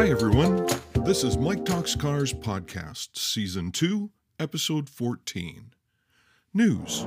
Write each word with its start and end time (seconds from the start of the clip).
Hi, 0.00 0.08
everyone. 0.08 0.66
This 1.04 1.22
is 1.24 1.36
Mike 1.36 1.66
Talks 1.66 1.94
Cars 1.94 2.32
Podcast, 2.32 3.18
Season 3.18 3.70
2, 3.70 4.10
Episode 4.38 4.88
14. 4.88 5.74
News. 6.54 7.02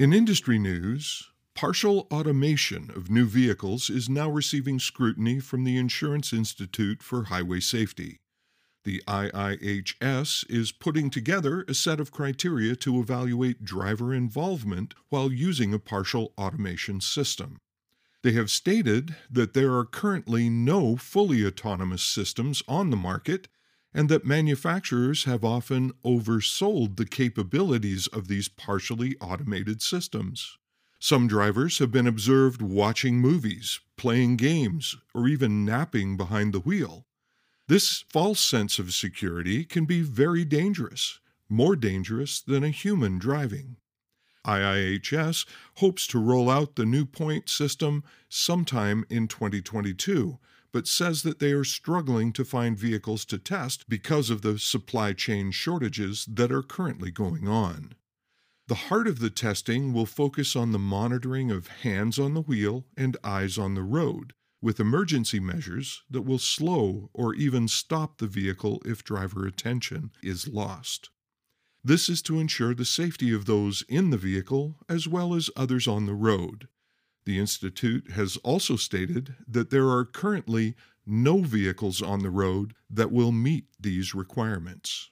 In 0.00 0.14
industry 0.14 0.58
news, 0.58 1.28
partial 1.54 2.06
automation 2.10 2.90
of 2.96 3.10
new 3.10 3.26
vehicles 3.26 3.90
is 3.90 4.08
now 4.08 4.30
receiving 4.30 4.78
scrutiny 4.78 5.38
from 5.38 5.64
the 5.64 5.76
Insurance 5.76 6.32
Institute 6.32 7.02
for 7.02 7.24
Highway 7.24 7.60
Safety. 7.60 8.20
The 8.84 9.02
IIHS 9.06 10.50
is 10.50 10.72
putting 10.72 11.10
together 11.10 11.62
a 11.68 11.74
set 11.74 12.00
of 12.00 12.10
criteria 12.10 12.74
to 12.76 12.98
evaluate 12.98 13.66
driver 13.66 14.14
involvement 14.14 14.94
while 15.10 15.30
using 15.30 15.74
a 15.74 15.78
partial 15.78 16.32
automation 16.38 17.02
system. 17.02 17.58
They 18.22 18.32
have 18.32 18.50
stated 18.50 19.16
that 19.30 19.52
there 19.52 19.74
are 19.74 19.84
currently 19.84 20.48
no 20.48 20.96
fully 20.96 21.44
autonomous 21.44 22.02
systems 22.02 22.62
on 22.68 22.90
the 22.90 22.96
market 22.96 23.48
and 23.92 24.08
that 24.08 24.24
manufacturers 24.24 25.24
have 25.24 25.44
often 25.44 25.92
oversold 26.04 26.96
the 26.96 27.04
capabilities 27.04 28.06
of 28.06 28.28
these 28.28 28.48
partially 28.48 29.16
automated 29.20 29.82
systems. 29.82 30.56
Some 30.98 31.26
drivers 31.26 31.78
have 31.80 31.90
been 31.90 32.06
observed 32.06 32.62
watching 32.62 33.18
movies, 33.18 33.80
playing 33.96 34.36
games, 34.36 34.96
or 35.12 35.26
even 35.26 35.64
napping 35.64 36.16
behind 36.16 36.52
the 36.54 36.60
wheel. 36.60 37.06
This 37.66 38.04
false 38.08 38.40
sense 38.40 38.78
of 38.78 38.94
security 38.94 39.64
can 39.64 39.84
be 39.84 40.00
very 40.02 40.44
dangerous, 40.44 41.18
more 41.48 41.74
dangerous 41.74 42.40
than 42.40 42.62
a 42.62 42.70
human 42.70 43.18
driving. 43.18 43.76
IIHS 44.44 45.46
hopes 45.76 46.06
to 46.08 46.18
roll 46.18 46.50
out 46.50 46.76
the 46.76 46.86
new 46.86 47.04
point 47.04 47.48
system 47.48 48.04
sometime 48.28 49.04
in 49.08 49.28
2022, 49.28 50.38
but 50.72 50.86
says 50.88 51.22
that 51.22 51.38
they 51.38 51.52
are 51.52 51.64
struggling 51.64 52.32
to 52.32 52.44
find 52.44 52.78
vehicles 52.78 53.24
to 53.26 53.38
test 53.38 53.88
because 53.88 54.30
of 54.30 54.42
the 54.42 54.58
supply 54.58 55.12
chain 55.12 55.50
shortages 55.50 56.26
that 56.26 56.50
are 56.50 56.62
currently 56.62 57.10
going 57.10 57.46
on. 57.46 57.94
The 58.68 58.74
heart 58.74 59.06
of 59.06 59.18
the 59.18 59.30
testing 59.30 59.92
will 59.92 60.06
focus 60.06 60.56
on 60.56 60.72
the 60.72 60.78
monitoring 60.78 61.50
of 61.50 61.66
hands 61.66 62.18
on 62.18 62.34
the 62.34 62.40
wheel 62.40 62.86
and 62.96 63.16
eyes 63.22 63.58
on 63.58 63.74
the 63.74 63.82
road, 63.82 64.32
with 64.62 64.80
emergency 64.80 65.40
measures 65.40 66.02
that 66.08 66.22
will 66.22 66.38
slow 66.38 67.10
or 67.12 67.34
even 67.34 67.68
stop 67.68 68.18
the 68.18 68.26
vehicle 68.26 68.80
if 68.84 69.04
driver 69.04 69.46
attention 69.46 70.12
is 70.22 70.48
lost. 70.48 71.10
This 71.84 72.08
is 72.08 72.22
to 72.22 72.38
ensure 72.38 72.74
the 72.74 72.84
safety 72.84 73.32
of 73.32 73.46
those 73.46 73.82
in 73.88 74.10
the 74.10 74.16
vehicle 74.16 74.76
as 74.88 75.08
well 75.08 75.34
as 75.34 75.50
others 75.56 75.88
on 75.88 76.06
the 76.06 76.14
road. 76.14 76.68
The 77.24 77.38
Institute 77.38 78.12
has 78.12 78.36
also 78.38 78.76
stated 78.76 79.34
that 79.48 79.70
there 79.70 79.88
are 79.88 80.04
currently 80.04 80.74
no 81.04 81.38
vehicles 81.40 82.00
on 82.00 82.20
the 82.20 82.30
road 82.30 82.74
that 82.88 83.10
will 83.10 83.32
meet 83.32 83.66
these 83.80 84.14
requirements. 84.14 85.10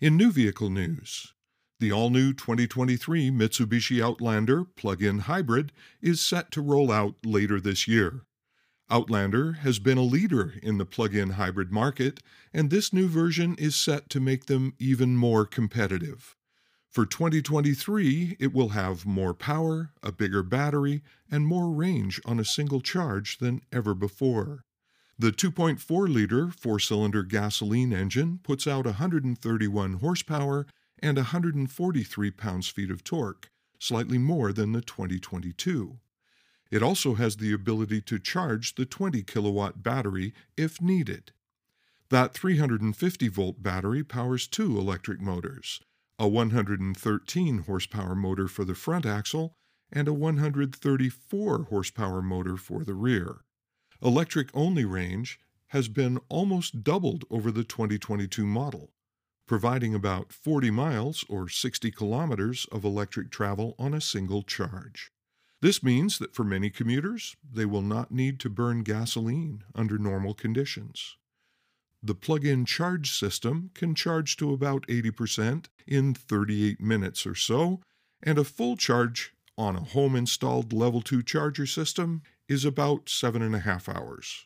In 0.00 0.16
new 0.16 0.30
vehicle 0.30 0.70
news, 0.70 1.34
the 1.80 1.90
all 1.90 2.10
new 2.10 2.32
2023 2.32 3.30
Mitsubishi 3.30 4.02
Outlander 4.02 4.64
plug 4.64 5.02
in 5.02 5.20
hybrid 5.20 5.72
is 6.00 6.20
set 6.20 6.52
to 6.52 6.60
roll 6.60 6.92
out 6.92 7.16
later 7.24 7.60
this 7.60 7.88
year. 7.88 8.22
Outlander 8.90 9.54
has 9.54 9.78
been 9.78 9.96
a 9.96 10.02
leader 10.02 10.54
in 10.62 10.76
the 10.76 10.84
plug 10.84 11.14
in 11.14 11.30
hybrid 11.30 11.72
market, 11.72 12.20
and 12.52 12.68
this 12.70 12.92
new 12.92 13.08
version 13.08 13.54
is 13.58 13.74
set 13.74 14.10
to 14.10 14.20
make 14.20 14.46
them 14.46 14.74
even 14.78 15.16
more 15.16 15.46
competitive. 15.46 16.36
For 16.90 17.06
2023, 17.06 18.36
it 18.38 18.52
will 18.52 18.68
have 18.68 19.06
more 19.06 19.34
power, 19.34 19.90
a 20.02 20.12
bigger 20.12 20.42
battery, 20.42 21.02
and 21.30 21.46
more 21.46 21.72
range 21.72 22.20
on 22.24 22.38
a 22.38 22.44
single 22.44 22.80
charge 22.80 23.38
than 23.38 23.62
ever 23.72 23.94
before. 23.94 24.64
The 25.18 25.32
2.4 25.32 26.08
liter 26.08 26.50
four 26.50 26.78
cylinder 26.78 27.22
gasoline 27.22 27.92
engine 27.92 28.38
puts 28.42 28.66
out 28.66 28.84
131 28.84 29.94
horsepower 29.94 30.66
and 30.98 31.16
143 31.16 32.30
pounds 32.32 32.68
feet 32.68 32.90
of 32.90 33.02
torque, 33.02 33.48
slightly 33.78 34.18
more 34.18 34.52
than 34.52 34.72
the 34.72 34.80
2022. 34.80 35.98
It 36.74 36.82
also 36.82 37.14
has 37.14 37.36
the 37.36 37.52
ability 37.52 38.00
to 38.00 38.18
charge 38.18 38.74
the 38.74 38.84
20 38.84 39.22
kilowatt 39.22 39.84
battery 39.84 40.34
if 40.56 40.82
needed. 40.82 41.30
That 42.10 42.34
350 42.34 43.28
volt 43.28 43.62
battery 43.62 44.02
powers 44.02 44.48
two 44.48 44.76
electric 44.76 45.20
motors 45.20 45.80
a 46.18 46.26
113 46.26 47.58
horsepower 47.58 48.16
motor 48.16 48.48
for 48.48 48.64
the 48.64 48.74
front 48.74 49.06
axle 49.06 49.54
and 49.92 50.08
a 50.08 50.12
134 50.12 51.64
horsepower 51.70 52.20
motor 52.20 52.56
for 52.56 52.82
the 52.82 52.94
rear. 52.94 53.44
Electric 54.02 54.48
only 54.52 54.84
range 54.84 55.38
has 55.68 55.86
been 55.86 56.18
almost 56.28 56.82
doubled 56.82 57.24
over 57.30 57.52
the 57.52 57.62
2022 57.62 58.44
model 58.44 58.90
providing 59.46 59.94
about 59.94 60.32
40 60.32 60.72
miles 60.72 61.24
or 61.28 61.48
60 61.48 61.92
kilometers 61.92 62.66
of 62.72 62.82
electric 62.82 63.30
travel 63.30 63.76
on 63.78 63.94
a 63.94 64.00
single 64.00 64.42
charge. 64.42 65.12
This 65.64 65.82
means 65.82 66.18
that 66.18 66.34
for 66.34 66.44
many 66.44 66.68
commuters, 66.68 67.36
they 67.50 67.64
will 67.64 67.80
not 67.80 68.10
need 68.10 68.38
to 68.40 68.50
burn 68.50 68.82
gasoline 68.82 69.64
under 69.74 69.96
normal 69.96 70.34
conditions. 70.34 71.16
The 72.02 72.14
plug 72.14 72.44
in 72.44 72.66
charge 72.66 73.10
system 73.10 73.70
can 73.72 73.94
charge 73.94 74.36
to 74.36 74.52
about 74.52 74.86
80% 74.88 75.68
in 75.86 76.12
38 76.12 76.82
minutes 76.82 77.24
or 77.24 77.34
so, 77.34 77.80
and 78.22 78.36
a 78.36 78.44
full 78.44 78.76
charge 78.76 79.32
on 79.56 79.74
a 79.74 79.80
home 79.80 80.14
installed 80.14 80.74
level 80.74 81.00
2 81.00 81.22
charger 81.22 81.64
system 81.64 82.20
is 82.46 82.66
about 82.66 83.06
7.5 83.06 83.88
hours. 83.88 84.44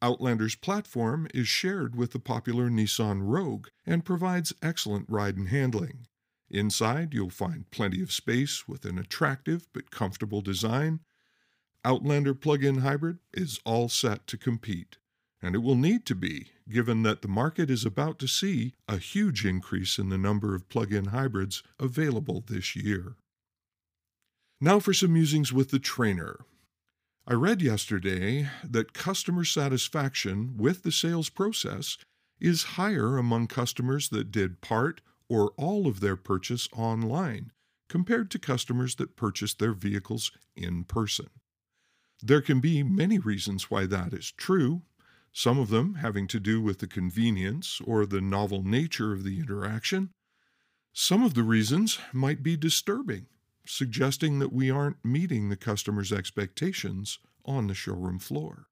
Outlander's 0.00 0.54
platform 0.54 1.26
is 1.34 1.48
shared 1.48 1.96
with 1.96 2.12
the 2.12 2.20
popular 2.20 2.70
Nissan 2.70 3.22
Rogue 3.24 3.66
and 3.84 4.04
provides 4.04 4.54
excellent 4.62 5.06
ride 5.08 5.36
and 5.36 5.48
handling. 5.48 6.06
Inside, 6.52 7.14
you'll 7.14 7.30
find 7.30 7.70
plenty 7.70 8.02
of 8.02 8.12
space 8.12 8.68
with 8.68 8.84
an 8.84 8.98
attractive 8.98 9.66
but 9.72 9.90
comfortable 9.90 10.42
design. 10.42 11.00
Outlander 11.82 12.34
plug 12.34 12.62
in 12.62 12.78
hybrid 12.78 13.20
is 13.32 13.58
all 13.64 13.88
set 13.88 14.26
to 14.26 14.36
compete, 14.36 14.98
and 15.40 15.54
it 15.54 15.60
will 15.60 15.76
need 15.76 16.04
to 16.06 16.14
be, 16.14 16.48
given 16.68 17.04
that 17.04 17.22
the 17.22 17.28
market 17.28 17.70
is 17.70 17.86
about 17.86 18.18
to 18.18 18.28
see 18.28 18.74
a 18.86 18.98
huge 18.98 19.46
increase 19.46 19.98
in 19.98 20.10
the 20.10 20.18
number 20.18 20.54
of 20.54 20.68
plug 20.68 20.92
in 20.92 21.06
hybrids 21.06 21.62
available 21.80 22.44
this 22.46 22.76
year. 22.76 23.16
Now 24.60 24.78
for 24.78 24.92
some 24.92 25.14
musings 25.14 25.54
with 25.54 25.70
the 25.70 25.78
trainer. 25.78 26.44
I 27.26 27.32
read 27.32 27.62
yesterday 27.62 28.50
that 28.62 28.92
customer 28.92 29.44
satisfaction 29.44 30.58
with 30.58 30.82
the 30.82 30.92
sales 30.92 31.30
process 31.30 31.96
is 32.38 32.74
higher 32.74 33.16
among 33.16 33.46
customers 33.46 34.10
that 34.10 34.30
did 34.30 34.60
part 34.60 35.00
or 35.32 35.52
all 35.56 35.86
of 35.86 36.00
their 36.00 36.16
purchase 36.16 36.68
online 36.76 37.52
compared 37.88 38.30
to 38.30 38.38
customers 38.38 38.96
that 38.96 39.16
purchase 39.16 39.54
their 39.54 39.72
vehicles 39.72 40.30
in 40.54 40.84
person. 40.84 41.28
There 42.22 42.42
can 42.42 42.60
be 42.60 42.82
many 42.82 43.18
reasons 43.18 43.70
why 43.70 43.86
that 43.86 44.12
is 44.12 44.30
true, 44.32 44.82
some 45.32 45.58
of 45.58 45.70
them 45.70 45.94
having 45.94 46.28
to 46.28 46.38
do 46.38 46.60
with 46.60 46.80
the 46.80 46.86
convenience 46.86 47.80
or 47.84 48.04
the 48.04 48.20
novel 48.20 48.62
nature 48.62 49.12
of 49.12 49.24
the 49.24 49.40
interaction. 49.40 50.10
Some 50.92 51.22
of 51.22 51.32
the 51.32 51.42
reasons 51.42 51.98
might 52.12 52.42
be 52.42 52.56
disturbing 52.56 53.26
suggesting 53.64 54.38
that 54.40 54.52
we 54.52 54.70
aren't 54.70 55.04
meeting 55.04 55.48
the 55.48 55.56
customer's 55.56 56.12
expectations 56.12 57.18
on 57.44 57.68
the 57.68 57.74
showroom 57.74 58.18
floor. 58.18 58.66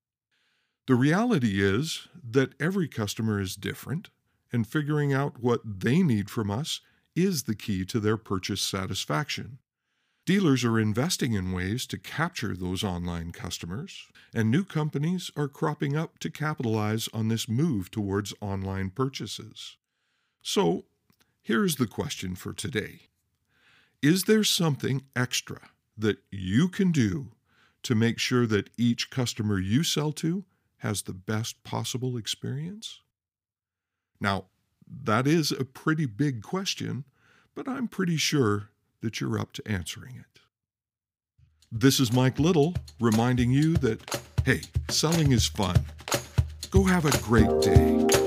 The 0.87 0.95
reality 0.95 1.63
is 1.63 2.09
that 2.29 2.61
every 2.61 2.89
customer 2.89 3.41
is 3.41 3.55
different, 3.55 4.11
and 4.53 4.67
figuring 4.67 5.13
out 5.13 5.41
what 5.41 5.61
they 5.65 6.03
need 6.03 6.31
from 6.31 6.51
us 6.51 6.81
is 7.15 7.45
the 7.45 7.55
key 7.55 7.85
to 7.85 8.01
their 8.01 8.17
purchase 8.17 8.61
satisfaction. 8.61 9.59
Dealers 10.27 10.65
are 10.65 10.79
investing 10.79 11.33
in 11.33 11.53
ways 11.53 11.87
to 11.87 11.99
capture 11.99 12.55
those 12.55 12.85
online 12.85 13.33
customers, 13.33 14.07
and 14.35 14.51
new 14.51 14.65
companies 14.65 15.31
are 15.37 15.49
cropping 15.49 15.97
up 15.97 16.19
to 16.21 16.31
capitalize 16.31 17.09
on 17.13 17.29
this 17.29 17.49
move 17.49 17.91
towards 17.91 18.35
online 18.41 18.91
purchases. 18.91 19.77
So, 20.43 20.85
here's 21.43 21.77
the 21.77 21.87
question 21.87 22.35
for 22.35 22.53
today 22.53 23.09
is 24.03 24.25
there 24.25 24.45
something 24.45 25.03
extra 25.17 25.71
that 25.97 26.19
you 26.31 26.69
can 26.69 26.93
do 26.93 27.33
to 27.83 27.95
make 27.95 28.19
sure 28.19 28.47
that 28.47 28.71
each 28.79 29.11
customer 29.11 29.59
you 29.59 29.83
sell 29.83 30.13
to 30.13 30.45
has 30.79 31.03
the 31.03 31.13
best 31.13 31.63
possible 31.65 32.17
experience? 32.17 33.01
Now, 34.21 34.47
that 35.05 35.27
is 35.27 35.51
a 35.51 35.65
pretty 35.65 36.07
big 36.07 36.43
question, 36.43 37.05
but 37.55 37.69
I'm 37.69 37.89
pretty 37.89 38.17
sure 38.17 38.71
that 39.01 39.21
you're 39.21 39.39
up 39.39 39.53
to 39.55 39.67
answering 39.67 40.17
it. 40.17 40.41
This 41.73 42.01
is 42.01 42.13
Mike 42.13 42.39
Little 42.39 42.75
reminding 43.01 43.51
you 43.53 43.77
that, 43.79 44.21
hey, 44.45 44.63
selling 44.89 45.33
is 45.33 45.47
fun. 45.47 45.77
Go 46.71 46.85
have 46.85 47.05
a 47.05 47.19
great 47.23 47.61
day. 47.63 48.20